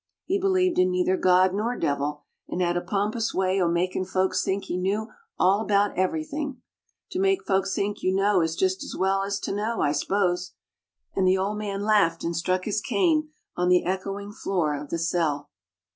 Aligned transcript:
He 0.25 0.39
believed 0.39 0.79
in 0.79 0.89
neither 0.89 1.15
God 1.15 1.53
nor 1.53 1.77
devil 1.77 2.23
and 2.49 2.59
had 2.59 2.75
a 2.75 2.81
pompous 2.81 3.35
way 3.35 3.61
o' 3.61 3.67
makin' 3.67 4.03
folks 4.03 4.43
think 4.43 4.63
he 4.63 4.75
knew 4.75 5.09
all 5.37 5.61
about 5.61 5.95
everything. 5.95 6.59
To 7.11 7.19
make 7.19 7.45
folks 7.45 7.75
think 7.75 8.01
you 8.01 8.11
know 8.11 8.41
is 8.41 8.55
just 8.55 8.83
as 8.83 8.95
well 8.97 9.21
as 9.21 9.39
to 9.41 9.51
know, 9.51 9.81
I 9.81 9.91
s'pose!" 9.91 10.53
and 11.15 11.27
the 11.27 11.37
old 11.37 11.59
man 11.59 11.83
laughed 11.83 12.23
and 12.23 12.35
struck 12.35 12.65
his 12.65 12.81
cane 12.81 13.29
on 13.55 13.69
the 13.69 13.85
echoing 13.85 14.31
floor 14.31 14.75
of 14.75 14.89
the 14.89 14.97
cell. 14.97 15.51